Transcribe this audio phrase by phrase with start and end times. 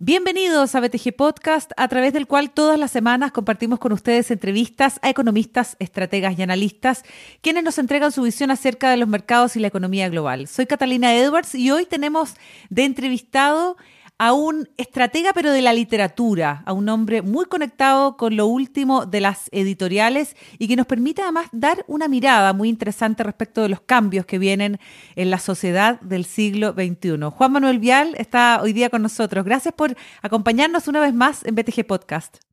[0.00, 4.98] Bienvenidos a BTG Podcast, a través del cual todas las semanas compartimos con ustedes entrevistas
[5.02, 7.02] a economistas, estrategas y analistas,
[7.42, 10.48] quienes nos entregan su visión acerca de los mercados y la economía global.
[10.48, 12.36] Soy Catalina Edwards y hoy tenemos
[12.70, 13.76] de entrevistado
[14.18, 19.06] a un estratega pero de la literatura, a un hombre muy conectado con lo último
[19.06, 23.68] de las editoriales y que nos permite además dar una mirada muy interesante respecto de
[23.68, 24.80] los cambios que vienen
[25.14, 27.30] en la sociedad del siglo XXI.
[27.30, 29.44] Juan Manuel Vial está hoy día con nosotros.
[29.44, 32.47] Gracias por acompañarnos una vez más en BTG Podcast.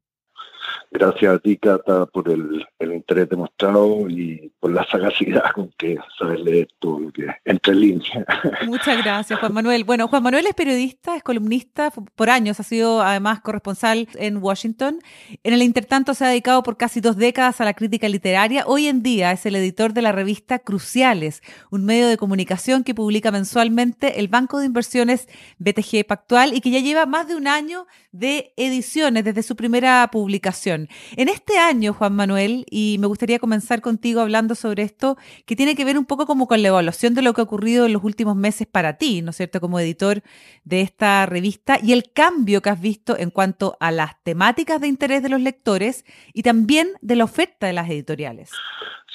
[0.98, 6.40] Gracias a ti, Cata, por el, interés demostrado y por la sagacidad con que sabes
[6.40, 8.26] leer todo lo que entre líneas.
[8.66, 9.84] Muchas gracias, Juan Manuel.
[9.84, 15.00] Bueno, Juan Manuel es periodista, es columnista, por años ha sido además corresponsal en Washington.
[15.44, 18.64] En el intertanto se ha dedicado por casi dos décadas a la crítica literaria.
[18.66, 22.96] Hoy en día es el editor de la revista Cruciales, un medio de comunicación que
[22.96, 27.48] publica mensualmente el Banco de Inversiones BTG Pactual y que ya lleva más de un
[27.48, 30.85] año de ediciones desde su primera publicación.
[31.16, 35.76] En este año, Juan Manuel, y me gustaría comenzar contigo hablando sobre esto, que tiene
[35.76, 38.04] que ver un poco como con la evaluación de lo que ha ocurrido en los
[38.04, 40.22] últimos meses para ti, ¿no es cierto?, como editor
[40.64, 44.88] de esta revista y el cambio que has visto en cuanto a las temáticas de
[44.88, 48.52] interés de los lectores y también de la oferta de las editoriales.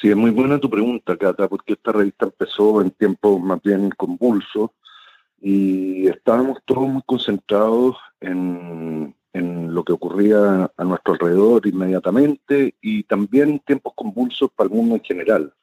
[0.00, 3.90] Sí, es muy buena tu pregunta, Cata, porque esta revista empezó en tiempos más bien
[3.90, 4.70] convulsos
[5.40, 13.60] y estábamos todos muy concentrados en, lo que ocurría a nuestro alrededor inmediatamente y también
[13.60, 15.54] tiempos convulsos para el mundo en general.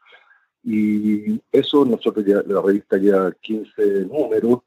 [0.63, 4.61] Y eso nosotros ya, la revista ya 15 números,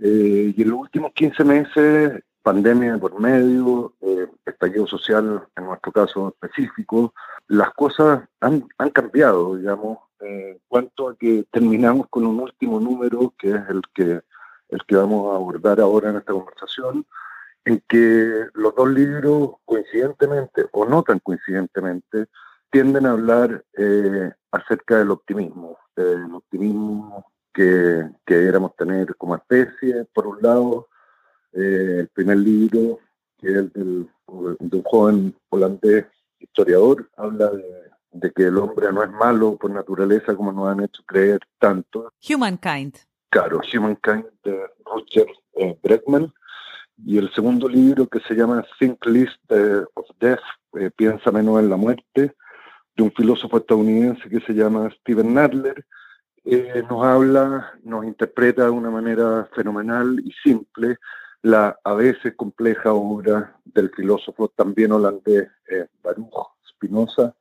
[0.00, 5.92] eh, y en los últimos 15 meses, pandemia por medio, eh, estallido social en nuestro
[5.92, 7.12] caso específico,
[7.48, 13.34] las cosas han, han cambiado, digamos, en cuanto a que terminamos con un último número
[13.38, 14.20] que es el que
[14.70, 17.04] el que vamos a abordar ahora en esta conversación,
[17.70, 22.26] en que los dos libros, coincidentemente o no tan coincidentemente,
[22.70, 30.04] tienden a hablar eh, acerca del optimismo, del optimismo que, que deberíamos tener como especie,
[30.12, 30.88] por un lado,
[31.52, 32.98] eh, el primer libro,
[33.38, 34.10] que es el del,
[34.58, 36.06] de un joven holandés
[36.38, 40.82] historiador, habla de, de que el hombre no es malo por naturaleza como nos han
[40.84, 42.12] hecho creer tanto.
[42.28, 42.96] Humankind.
[43.30, 46.32] Claro, Humankind de Roger eh, Bregman.
[47.04, 50.40] Y el segundo libro que se llama Think List eh, of Death,
[50.74, 52.34] eh, Piensa menos en la muerte,
[52.96, 55.84] de un filósofo estadounidense que se llama Steven Nadler,
[56.88, 60.96] nos habla, nos interpreta de una manera fenomenal y simple
[61.42, 65.48] la a veces compleja obra del filósofo también holandés
[66.02, 67.34] Baruch Spinoza,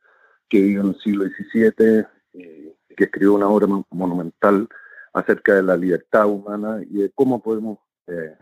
[0.50, 4.68] que vivió en el siglo XVII y que escribió una obra monumental
[5.14, 8.36] acerca de la libertad humana y de cómo podemos eh,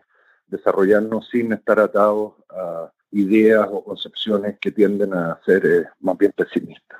[0.47, 6.33] desarrollarnos sin estar atados a ideas o concepciones que tienden a ser eh, más bien
[6.35, 6.99] pesimistas.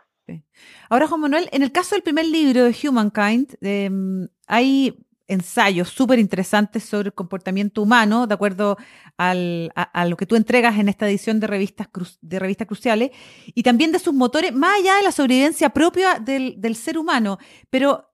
[0.89, 4.97] Ahora, Juan Manuel, en el caso del primer libro de Humankind, em, hay
[5.27, 8.77] ensayos súper interesantes sobre el comportamiento humano, de acuerdo
[9.17, 11.87] a, lo que tú entregas en esta edición de revistas,
[12.21, 13.11] de revistas cruciales,
[13.47, 17.37] y también de sus motores, más allá de la sobrevivencia propia del, del ser humano.
[17.69, 18.06] Pero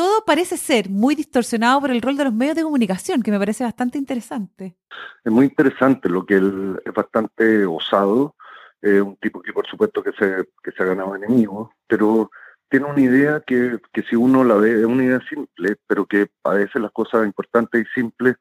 [0.00, 3.38] todo parece ser muy distorsionado por el rol de los medios de comunicación, que me
[3.38, 4.74] parece bastante interesante.
[5.22, 8.34] Es muy interesante lo que él es bastante osado,
[8.80, 12.30] eh, un tipo que por supuesto que se, que se ha ganado enemigos, pero
[12.70, 16.30] tiene una idea que, que si uno la ve es una idea simple, pero que
[16.44, 18.36] a veces las cosas importantes y simples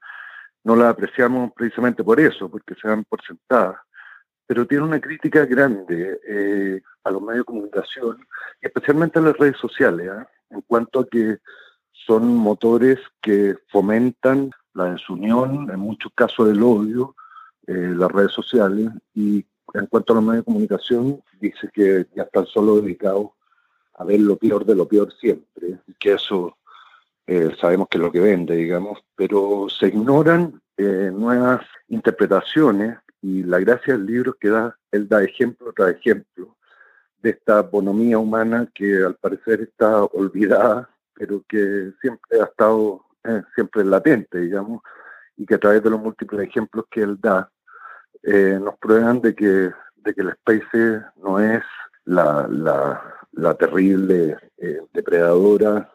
[0.64, 3.76] no las apreciamos precisamente por eso, porque se dan por sentadas.
[4.47, 8.26] Pero tiene una crítica grande eh, a los medios de comunicación,
[8.62, 10.09] y especialmente a las redes sociales.
[10.09, 10.26] ¿eh?
[10.50, 11.38] En cuanto a que
[11.92, 17.16] son motores que fomentan la desunión, en muchos casos el odio,
[17.68, 22.24] eh, las redes sociales, y en cuanto a los medios de comunicación, dice que ya
[22.24, 23.32] están solo dedicados
[23.94, 26.58] a ver lo peor de lo peor siempre, que eso
[27.28, 33.44] eh, sabemos que es lo que vende, digamos, pero se ignoran eh, nuevas interpretaciones y
[33.44, 36.56] la gracia del libro es que da, él da ejemplo tras ejemplo
[37.22, 43.44] de esta bonomía humana que al parecer está olvidada, pero que siempre ha estado eh,
[43.54, 44.82] siempre latente, digamos,
[45.36, 47.52] y que a través de los múltiples ejemplos que él da,
[48.24, 51.64] eh, nos prueban de que, de que la especie no es
[52.06, 55.92] la, la, terrible eh, depredadora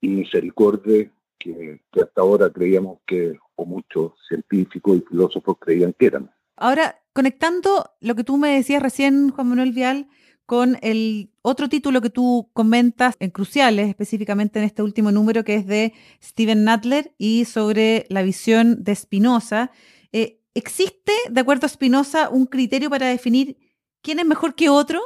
[0.00, 6.06] y misericordia que, que hasta ahora creíamos que, o muchos científicos y filósofos creían que
[6.06, 6.30] eran.
[6.56, 10.08] Ahora, conectando lo que tú me decías recién, Juan Manuel Vial,
[10.50, 15.54] con el otro título que tú comentas en Cruciales, específicamente en este último número que
[15.54, 19.70] es de Steven Nadler y sobre la visión de Spinoza.
[20.10, 23.58] Eh, ¿Existe, de acuerdo a Spinoza, un criterio para definir
[24.02, 25.00] quién es mejor que otro?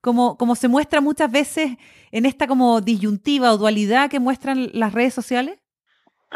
[0.00, 1.76] Como, como se muestra muchas veces
[2.10, 5.58] en esta como disyuntiva o dualidad que muestran las redes sociales.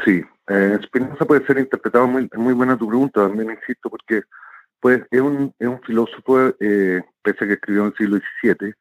[0.05, 4.23] Sí, eh, Spinoza puede ser interpretado muy, muy buena tu pregunta, también insisto, porque
[4.85, 8.75] pues es un, es un filósofo, eh, pese a que escribió en el siglo XVII,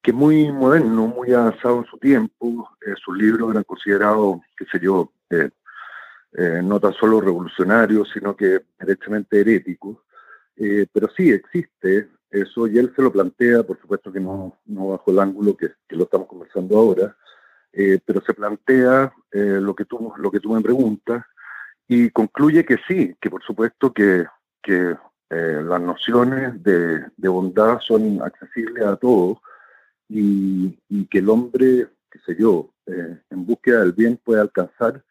[0.00, 2.70] que es muy moderno, muy avanzado en su tiempo.
[2.80, 5.50] Eh, sus libros eran considerados, qué sé yo, eh,
[6.64, 9.98] no tan solo revolucionarios, sino que directamente heréticos.
[10.56, 15.10] pero sí existe eso y él se lo plantea, por supuesto que no, no bajo
[15.10, 17.14] el ángulo que, que lo estamos conversando ahora,
[18.06, 21.26] pero se plantea lo, que tú, lo que tú me preguntas
[21.86, 24.24] y concluye que sí, que por supuesto que
[25.28, 29.38] eh, las nociones de, bondad son accesibles a todos
[30.08, 30.78] y,
[31.10, 35.02] que el hombre, qué sé yo, eh, en búsqueda del bien puede alcanzar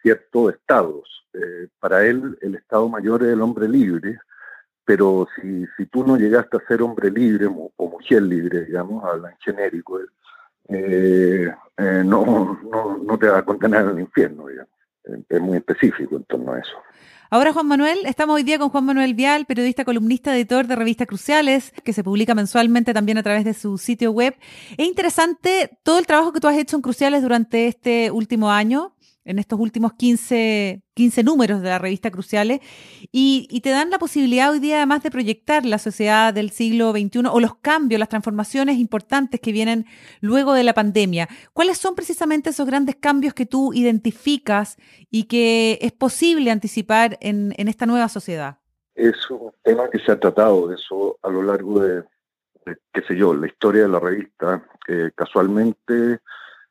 [0.00, 1.26] ciertos estados.
[1.34, 4.18] Eh, para él el estado mayor es el hombre libre,
[4.84, 9.30] pero si, si tú no llegaste a ser hombre libre o, mujer libre, digamos, habla
[9.30, 10.00] en genérico,
[10.68, 14.72] no, no, no te va a condenar al infierno, digamos.
[15.28, 16.76] Es muy específico en torno a eso.
[17.32, 21.06] Ahora, Juan Manuel, estamos hoy día con Juan Manuel Vial, periodista, columnista, editor de revistas
[21.06, 24.34] Cruciales, que se publica mensualmente también a través de su sitio web.
[24.76, 28.96] Es interesante todo el trabajo que tú has hecho en Cruciales durante este último año
[29.24, 32.60] en estos últimos 15, 15 números de la revista Cruciales
[33.12, 37.24] y, te dan la posibilidad hoy día además de proyectar la sociedad del siglo XXI
[37.30, 39.84] o los cambios, las transformaciones importantes que vienen
[40.20, 41.28] luego de la pandemia.
[41.52, 44.76] ¿Cuáles son precisamente esos grandes cambios que tú identificas
[45.10, 48.58] y que es posible anticipar en, esta nueva sociedad?
[48.94, 52.02] Es un tema que se ha tratado de eso a lo largo de,
[52.92, 54.66] qué sé yo, la historia de la revista.
[55.14, 56.20] casualmente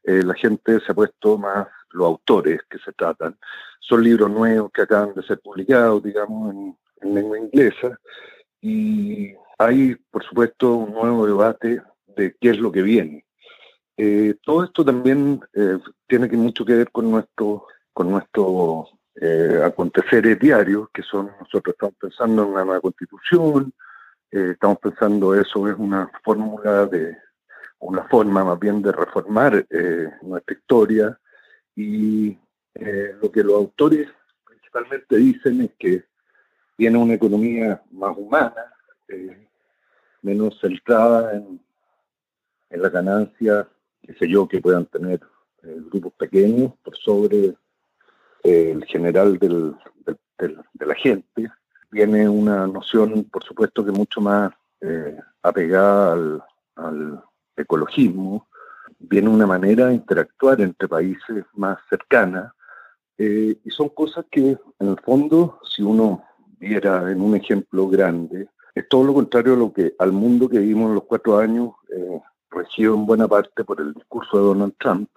[0.03, 3.37] eh, la gente se ha puesto más los autores que se tratan.
[3.79, 7.97] Son libros nuevos que acaban de ser publicados, digamos, en, lengua inglesa.
[8.61, 13.25] Y hay, por supuesto, un nuevo debate de qué es lo que viene.
[14.01, 15.77] Eh, todo esto también eh,
[16.07, 21.73] tiene que mucho que ver con nuestro, con nuestro eh, aconteceres diarios, que son, nosotros
[21.73, 23.73] estamos pensando en una nueva constitución,
[24.31, 27.17] estamos pensando eso es una fórmula de,
[27.79, 29.65] una forma más bien de reformar
[30.21, 31.19] nuestra historia,
[31.79, 32.37] y
[32.75, 34.09] eh, lo que los autores
[34.45, 36.03] principalmente dicen es que
[36.75, 38.73] tiene una economía más humana,
[39.07, 39.47] eh,
[40.21, 41.61] menos centrada en,
[42.69, 43.65] en la ganancia,
[44.01, 45.21] qué sé yo, que puedan tener
[45.63, 47.55] eh, grupos pequeños por sobre
[48.43, 51.49] el general de la gente.
[51.91, 54.51] Tiene una noción, por supuesto, que mucho más
[55.41, 56.43] apegada
[56.75, 57.23] al
[57.55, 58.47] ecologismo,
[58.99, 62.53] viene una manera de interactuar entre países más cercana
[63.17, 66.23] eh, y son cosas que en el fondo, si uno
[66.59, 70.59] viera en un ejemplo grande, es todo lo contrario a lo que al mundo que
[70.59, 74.73] vivimos en los cuatro años, eh, regido en buena parte por el discurso de Donald
[74.79, 75.09] Trump.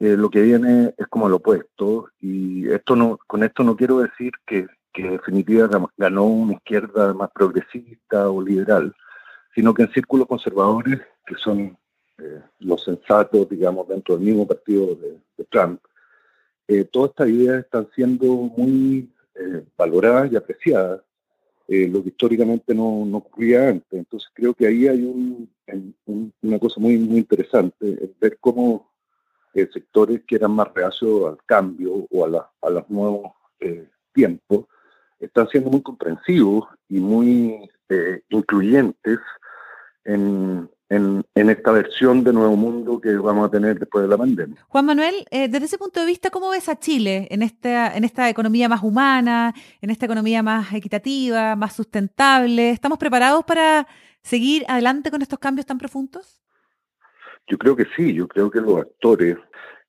[0.00, 3.98] Eh, lo que viene es como lo opuesto y esto no, con esto no quiero
[3.98, 8.94] decir que, que en definitiva ganó una izquierda más progresista o liberal,
[9.54, 11.76] sino que en círculos conservadores que son
[12.20, 15.18] eh, los sensatos, digamos, dentro del mismo partido de,
[15.50, 15.80] Trump,
[16.66, 21.00] eh, todas estas ideas están siendo muy eh, valoradas y apreciadas,
[21.68, 23.92] lo que históricamente no, no, ocurría antes.
[23.92, 25.50] Entonces creo que ahí hay un,
[26.40, 28.90] una cosa muy, muy interesante, ver cómo
[29.52, 33.32] sectores que eran más reacios al cambio o a, a los nuevos
[34.14, 34.64] tiempos
[35.20, 37.70] están siendo muy comprensivos y muy
[38.30, 39.18] incluyentes
[40.04, 44.64] en, en, esta versión de Nuevo Mundo que vamos a tener después de la pandemia.
[44.68, 48.04] Juan Manuel, eh, desde ese punto de vista, ¿cómo ves a Chile en esta, en
[48.04, 52.70] esta economía más humana, en esta economía más equitativa, más sustentable?
[52.70, 53.86] ¿Estamos preparados para
[54.22, 56.42] seguir adelante con estos cambios tan profundos?
[57.46, 59.36] Yo creo que sí, yo creo que los actores,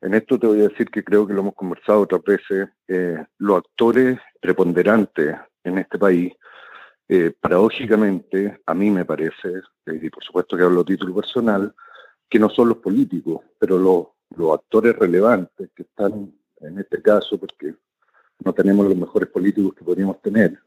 [0.01, 3.23] en esto te voy a decir que creo que lo hemos conversado otras veces, eh,
[3.37, 6.33] los actores preponderantes en este país
[7.11, 9.49] eh, paradójicamente, a mí me parece,
[9.87, 11.73] eh, y por supuesto que hablo a título personal,
[12.29, 17.73] que no son los políticos, pero los, actores relevantes que están en este caso, porque
[18.45, 20.59] no tenemos los mejores políticos que podríamos tener,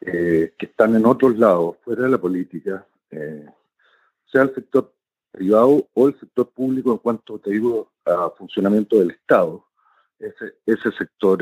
[0.00, 4.92] eh, que están en otros lados, fuera de la política, sea el sector
[5.30, 9.64] privado o el sector público en cuanto, te digo, a funcionamiento del Estado,
[10.18, 11.38] ese, ese sector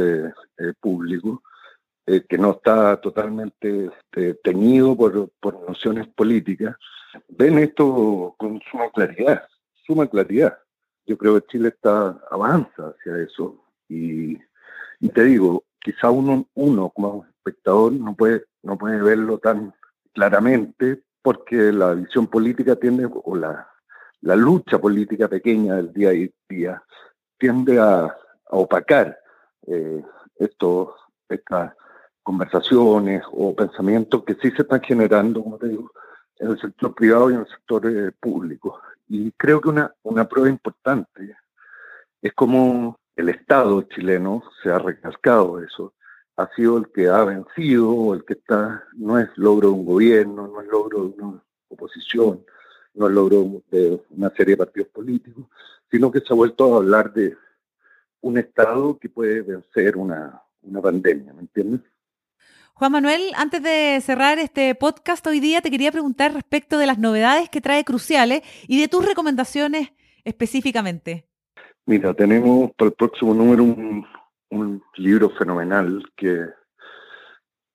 [0.81, 1.43] público,
[2.11, 5.31] eh, que no está totalmente este, teñido por,
[5.69, 6.75] nociones políticas,
[7.29, 9.47] ven esto con suma claridad,
[9.87, 10.57] suma claridad.
[11.05, 14.39] Yo creo que Chile está avanza hacia eso y,
[15.13, 19.75] te digo, quizá uno, uno como espectador no puede, no puede verlo tan
[20.15, 23.69] claramente porque la visión política tiende, o la,
[24.23, 26.83] la lucha política pequeña del día a día,
[27.37, 28.17] tiende a,
[28.51, 29.19] opacar
[29.67, 30.03] eh,
[30.39, 30.95] estos,
[31.29, 31.75] estas
[32.29, 35.91] conversaciones o pensamientos que sí se están generando, como te digo,
[36.39, 38.83] en el sector privado y en el sector eh, público.
[39.09, 41.35] Y creo que una, una prueba importante
[42.21, 45.95] es como el Estado chileno se ha recalcado eso,
[46.37, 50.49] ha sido el que ha vencido, el que está, no es logro de un gobierno,
[50.49, 52.45] no es logro de una oposición,
[52.93, 55.47] no es logro de una serie de partidos políticos,
[55.91, 57.35] sino que se ha vuelto a hablar de
[58.21, 61.81] un Estado que puede vencer una, una pandemia, ¿me entiendes?
[62.79, 66.97] Juan Manuel, antes de cerrar este podcast hoy día, te quería preguntar respecto de las
[66.97, 69.91] novedades que trae Cruciales y de tus recomendaciones
[70.23, 71.27] específicamente.
[71.87, 74.07] Mira, tenemos para el próximo número un,
[74.95, 76.47] libro fenomenal que,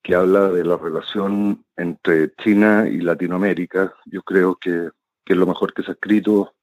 [0.02, 3.94] que habla de la relación entre China y Latinoamérica.
[4.06, 4.90] Yo creo que,
[5.26, 6.54] es lo mejor que se ha escrito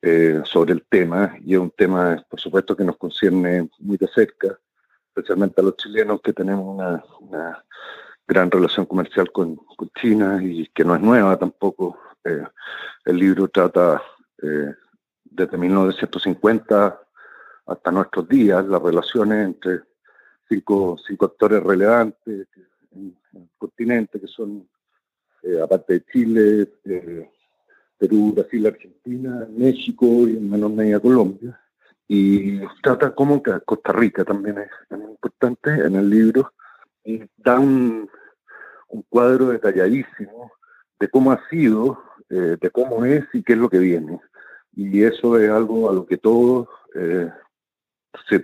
[0.00, 4.08] eh, sobre el tema y es un tema, por supuesto, que nos concierne muy de
[4.08, 4.58] cerca
[5.18, 6.76] especialmente a los chilenos que tenemos
[7.20, 7.64] una,
[8.26, 9.58] gran relación comercial con,
[10.00, 11.98] China y que no es nueva tampoco.
[12.24, 12.44] Eh,
[13.06, 14.02] el libro trata
[14.42, 14.74] eh,
[15.24, 17.00] desde 1950
[17.66, 19.80] hasta nuestros días las relaciones entre
[20.48, 22.48] cinco, cinco actores relevantes
[22.92, 24.68] en, el continente, que son,
[25.42, 26.72] eh, aparte de Chile,
[27.96, 31.58] Perú, Brasil, Argentina, México y en menor medida Colombia
[32.10, 36.54] y trata que Costa Rica también es, importante en el libro
[37.04, 38.08] y da un,
[39.10, 40.50] cuadro detalladísimo
[40.98, 44.18] de cómo ha sido, eh, de cómo es y qué es lo que viene.
[44.74, 47.30] Y eso es algo a lo que todos, eh,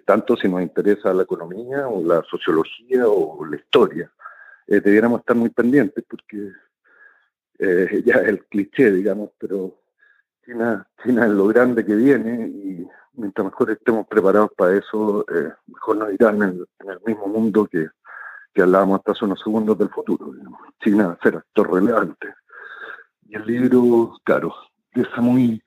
[0.05, 4.13] tanto si nos interesa la economía o la sociología o la historia,
[4.67, 6.53] eh, debiéramos estar muy pendientes porque
[8.05, 9.81] ya es el cliché, digamos, pero
[10.45, 15.53] China, China es lo grande que viene y mientras mejor estemos preparados para eso, eh,
[15.67, 17.89] mejor nos irán en el, mismo mundo que,
[18.53, 20.33] que, hablábamos hasta hace unos segundos del futuro.
[20.83, 22.35] China será actor relevante.
[23.27, 24.55] Y el libro, claro,
[24.95, 25.63] deja muy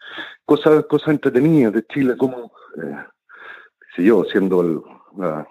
[0.45, 2.51] cosas cosas entretenidas de Chile, como,
[2.81, 3.05] eh,
[3.95, 4.83] si yo, siendo
[5.17, 5.47] la,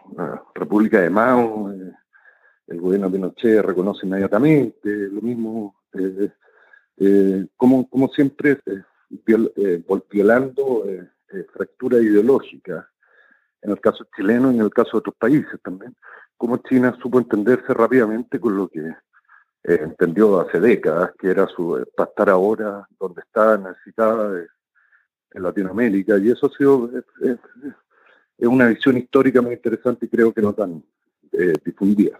[0.54, 1.92] República de Mao, eh,
[2.68, 5.76] el gobierno de Pinochet reconoce inmediatamente, lo mismo,
[7.56, 8.60] como, como siempre,
[10.10, 10.84] violando
[11.32, 12.88] eh, fractura ideológica,
[13.62, 15.94] en el caso chileno y en el caso de otros países también,
[16.36, 21.78] cómo China supo entenderse rápidamente con lo que eh, entendió hace décadas, que era su,
[21.78, 24.46] eh, para estar ahora donde está necesitada
[25.32, 26.90] en Latinoamérica, y eso ha sido
[27.22, 27.38] es,
[28.38, 30.84] una visión histórica muy interesante y creo que no tan
[31.64, 32.18] difundida.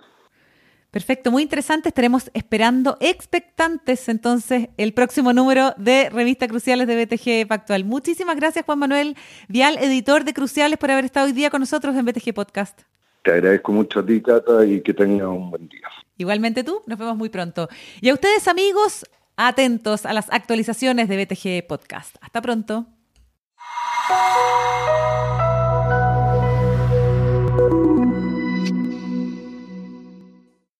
[0.96, 1.90] Perfecto, muy interesante.
[1.90, 7.84] Estaremos esperando expectantes entonces el próximo número de Revista Cruciales de BTG Pactual.
[7.84, 9.14] Muchísimas gracias Juan Manuel
[9.46, 12.80] Vial, editor de Cruciales, por haber estado hoy día con nosotros en BTG Podcast.
[13.22, 15.86] Te agradezco mucho a ti, Cata, y que tengas un buen día.
[16.16, 17.68] Igualmente tú, nos vemos muy pronto.
[18.00, 19.04] Y a ustedes, amigos,
[19.36, 22.16] atentos a las actualizaciones de BTG Podcast.
[22.22, 22.86] Hasta pronto.